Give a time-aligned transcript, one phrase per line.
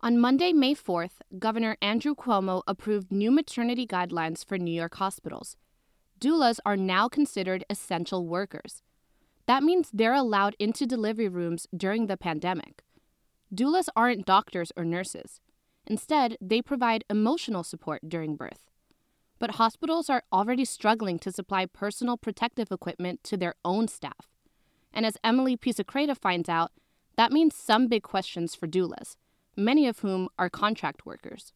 [0.00, 5.56] On Monday, May 4th, Governor Andrew Cuomo approved new maternity guidelines for New York hospitals.
[6.20, 8.84] Doulas are now considered essential workers.
[9.46, 12.84] That means they're allowed into delivery rooms during the pandemic.
[13.52, 15.40] Doulas aren't doctors or nurses.
[15.84, 18.70] Instead, they provide emotional support during birth.
[19.40, 24.28] But hospitals are already struggling to supply personal protective equipment to their own staff.
[24.92, 26.70] And as Emily Pisacreta finds out,
[27.16, 29.16] that means some big questions for doulas,
[29.58, 31.52] many of whom are contract workers.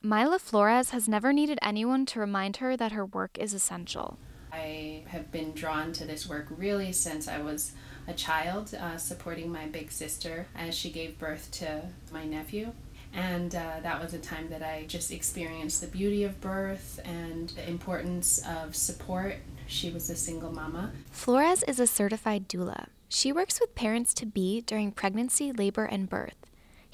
[0.00, 4.18] Myla Flores has never needed anyone to remind her that her work is essential.
[4.52, 7.72] I have been drawn to this work really since I was
[8.06, 12.72] a child, uh, supporting my big sister as she gave birth to my nephew.
[13.12, 17.48] And uh, that was a time that I just experienced the beauty of birth and
[17.50, 19.36] the importance of support.
[19.66, 20.92] She was a single mama.
[21.10, 22.88] Flores is a certified doula.
[23.08, 26.36] She works with parents to be during pregnancy, labor, and birth.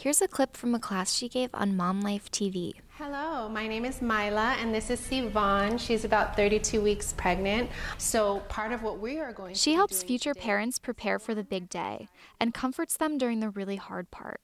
[0.00, 2.72] Here's a clip from a class she gave on Mom Life TV.
[2.96, 5.78] Hello, my name is Myla, and this is Sivan.
[5.78, 7.68] She's about 32 weeks pregnant.
[7.98, 11.44] So, part of what we are going She helps future today- parents prepare for the
[11.44, 12.08] big day
[12.40, 14.40] and comforts them during the really hard part.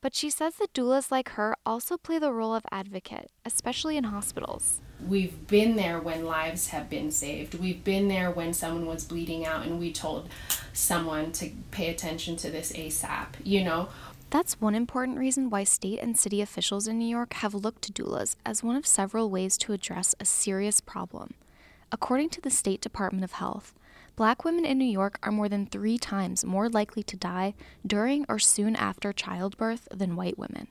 [0.00, 4.04] But she says that doulas like her also play the role of advocate, especially in
[4.04, 4.80] hospitals.
[5.04, 7.54] We've been there when lives have been saved.
[7.54, 10.28] We've been there when someone was bleeding out and we told
[10.72, 13.88] someone to pay attention to this ASAP, you know?
[14.30, 17.92] That's one important reason why state and city officials in New York have looked to
[17.92, 21.32] doulas as one of several ways to address a serious problem.
[21.90, 23.74] According to the State Department of Health,
[24.16, 27.54] black women in New York are more than three times more likely to die
[27.86, 30.68] during or soon after childbirth than white women.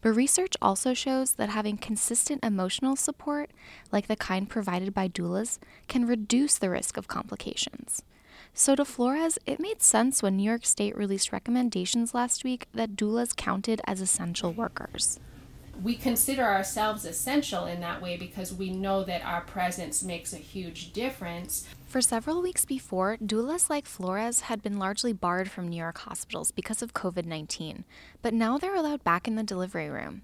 [0.00, 3.52] But research also shows that having consistent emotional support,
[3.92, 8.02] like the kind provided by doulas, can reduce the risk of complications.
[8.54, 12.96] So, to Flores, it made sense when New York State released recommendations last week that
[12.96, 15.18] doulas counted as essential workers.
[15.82, 20.36] We consider ourselves essential in that way because we know that our presence makes a
[20.36, 21.66] huge difference.
[21.86, 26.50] For several weeks before, doulas like Flores had been largely barred from New York hospitals
[26.50, 27.84] because of COVID 19,
[28.20, 30.22] but now they're allowed back in the delivery room.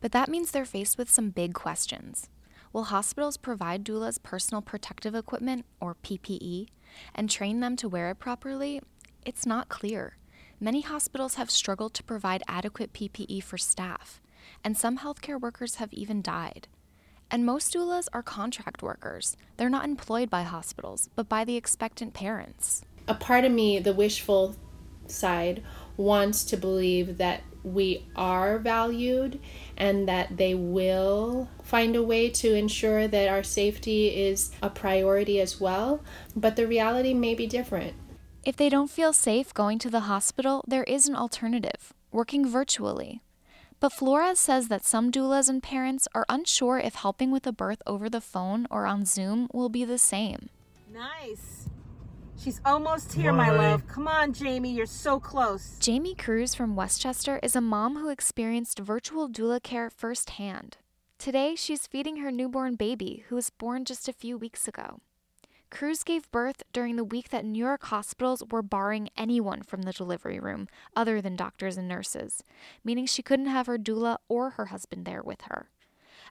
[0.00, 2.30] But that means they're faced with some big questions.
[2.72, 6.68] Will hospitals provide doulas personal protective equipment, or PPE,
[7.14, 8.80] and train them to wear it properly?
[9.24, 10.16] It's not clear.
[10.60, 14.20] Many hospitals have struggled to provide adequate PPE for staff,
[14.64, 16.66] and some healthcare workers have even died.
[17.30, 19.36] And most doulas are contract workers.
[19.56, 22.82] They're not employed by hospitals, but by the expectant parents.
[23.06, 24.56] A part of me, the wishful
[25.06, 25.62] side,
[25.96, 29.40] wants to believe that we are valued
[29.76, 35.40] and that they will find a way to ensure that our safety is a priority
[35.40, 36.02] as well.
[36.34, 37.94] But the reality may be different.
[38.44, 43.22] If they don't feel safe going to the hospital, there is an alternative working virtually.
[43.80, 47.80] But Flores says that some doulas and parents are unsure if helping with a birth
[47.86, 50.48] over the phone or on Zoom will be the same.
[50.92, 51.68] Nice.
[52.38, 53.86] She's almost here, my love.
[53.88, 55.76] Come on, Jamie, you're so close.
[55.80, 60.76] Jamie Cruz from Westchester is a mom who experienced virtual doula care firsthand.
[61.18, 65.00] Today, she's feeding her newborn baby, who was born just a few weeks ago.
[65.68, 69.92] Cruz gave birth during the week that New York hospitals were barring anyone from the
[69.92, 72.44] delivery room other than doctors and nurses,
[72.84, 75.70] meaning she couldn't have her doula or her husband there with her.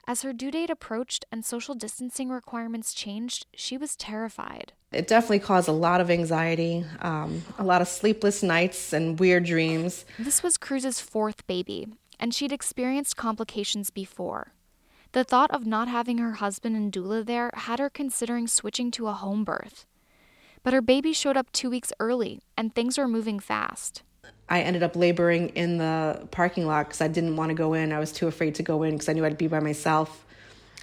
[0.05, 4.73] As her due date approached and social distancing requirements changed, she was terrified.
[4.91, 9.45] It definitely caused a lot of anxiety, um, a lot of sleepless nights, and weird
[9.45, 10.05] dreams.
[10.17, 11.87] This was Cruz's fourth baby,
[12.19, 14.53] and she'd experienced complications before.
[15.11, 19.07] The thought of not having her husband and doula there had her considering switching to
[19.07, 19.85] a home birth.
[20.63, 24.03] But her baby showed up two weeks early, and things were moving fast.
[24.49, 27.91] I ended up laboring in the parking lot because I didn't want to go in.
[27.91, 30.25] I was too afraid to go in because I knew I'd be by myself.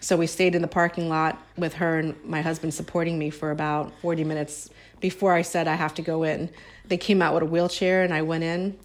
[0.01, 3.51] So we stayed in the parking lot with her and my husband supporting me for
[3.51, 4.69] about 40 minutes
[5.01, 6.51] before I said I have to go in.
[6.87, 8.79] They came out with a wheelchair and I went in,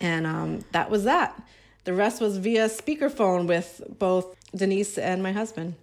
[0.00, 1.40] and um, that was that.
[1.84, 5.76] The rest was via speakerphone with both Denise and my husband.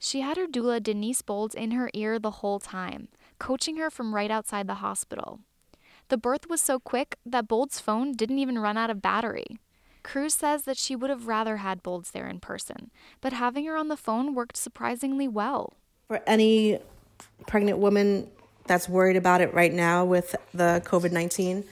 [0.00, 3.08] She had her doula, Denise Bolds, in her ear the whole time,
[3.38, 5.40] coaching her from right outside the hospital.
[6.08, 9.58] The birth was so quick that Bolds' phone didn't even run out of battery.
[10.02, 12.90] Cruz says that she would have rather had Bolds there in person,
[13.20, 15.74] but having her on the phone worked surprisingly well.
[16.06, 16.78] For any
[17.46, 18.30] pregnant woman
[18.66, 21.64] that's worried about it right now with the COVID 19,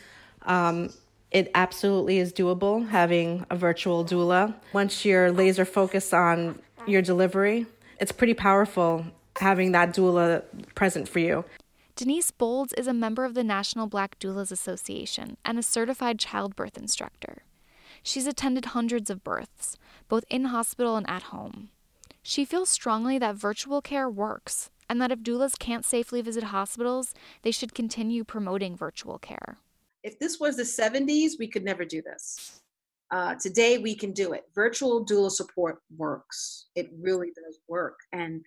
[0.42, 0.90] um,
[1.30, 4.54] it absolutely is doable having a virtual doula.
[4.74, 7.64] Once you're laser focused on your delivery,
[8.00, 9.06] it's pretty powerful
[9.38, 10.42] having that doula
[10.74, 11.44] present for you.
[11.96, 16.76] Denise Bolds is a member of the National Black Doulas Association and a certified childbirth
[16.76, 17.42] instructor.
[18.02, 21.70] She's attended hundreds of births, both in hospital and at home.
[22.22, 27.14] She feels strongly that virtual care works and that if doulas can't safely visit hospitals,
[27.40, 29.56] they should continue promoting virtual care.
[30.02, 32.60] If this was the 70s, we could never do this.
[33.10, 34.44] Uh, today, we can do it.
[34.54, 36.66] Virtual doula support works.
[36.74, 37.98] It really does work.
[38.12, 38.42] And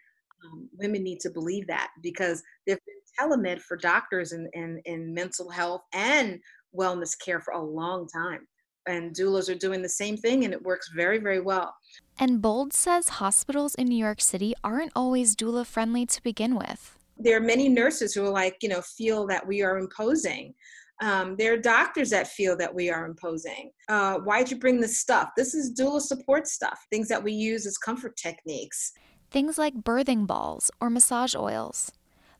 [0.45, 5.13] um, women need to believe that because there's been telemed for doctors in, in, in
[5.13, 6.39] mental health and
[6.77, 8.47] wellness care for a long time.
[8.87, 11.75] And doulas are doing the same thing, and it works very, very well.
[12.17, 16.97] And Bolds says hospitals in New York City aren't always doula friendly to begin with.
[17.17, 20.53] There are many nurses who are like, you know, feel that we are imposing.
[21.01, 23.71] Um, there are doctors that feel that we are imposing.
[23.87, 25.29] Uh, why'd you bring this stuff?
[25.37, 28.91] This is doula support stuff, things that we use as comfort techniques.
[29.31, 31.91] Things like birthing balls or massage oils.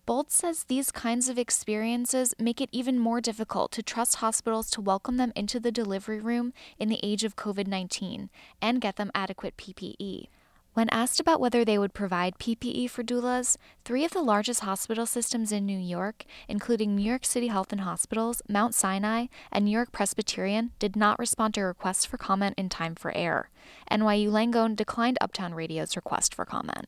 [0.10, 4.82] Bolds says these kinds of experiences make it even more difficult to trust hospitals to
[4.82, 9.12] welcome them into the delivery room in the age of COVID 19 and get them
[9.14, 10.30] adequate PPE.
[10.74, 15.06] When asked about whether they would provide PPE for doulas, three of the largest hospital
[15.06, 19.72] systems in New York, including New York City Health and Hospitals, Mount Sinai, and New
[19.72, 23.52] York Presbyterian, did not respond to requests for comment in time for air.
[23.92, 26.88] NYU Langone declined Uptown Radio's request for comment.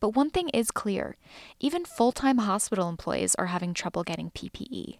[0.00, 1.16] But one thing is clear
[1.60, 4.98] even full time hospital employees are having trouble getting PPE.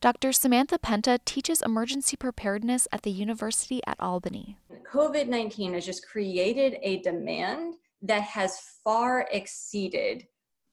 [0.00, 0.32] Dr.
[0.32, 4.56] Samantha Penta teaches emergency preparedness at the University at Albany.
[4.92, 10.26] COVID 19 has just created a demand that has far exceeded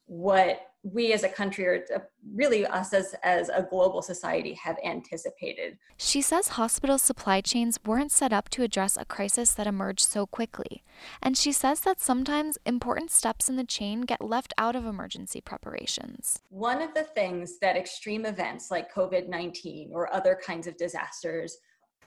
[0.06, 2.00] what we as a country or uh,
[2.36, 5.80] really us as, as a global society have anticipated.
[5.98, 10.28] She says hospital supply chains weren't set up to address a crisis that emerged so
[10.28, 10.84] quickly.
[11.24, 15.42] And she says that sometimes important steps in the chain get left out of emergency
[15.42, 16.44] preparations.
[16.50, 21.58] One of the things that extreme events like COVID 19 or other kinds of disasters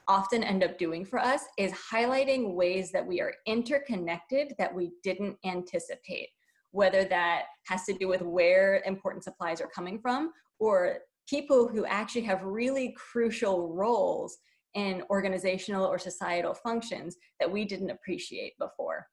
[0.07, 4.91] often end up doing for us is highlighting ways that we are interconnected that we
[5.03, 6.29] didn't anticipate
[6.71, 11.85] whether that has to do with where important supplies are coming from or people who
[11.85, 14.37] actually have really crucial roles
[14.75, 19.07] in organizational or societal functions that we didn't appreciate before.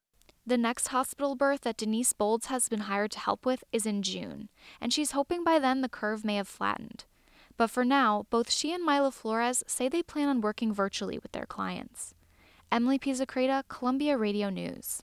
[0.46, 4.02] The next hospital birth that Denise Bolds has been hired to help with is in
[4.02, 4.48] June,
[4.80, 7.04] and she's hoping by then the curve may have flattened.
[7.56, 11.32] But for now, both she and Myla Flores say they plan on working virtually with
[11.32, 12.14] their clients.
[12.70, 15.02] Emily Pisacreta, Columbia Radio News.